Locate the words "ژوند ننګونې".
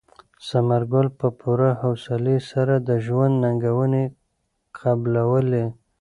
3.05-4.03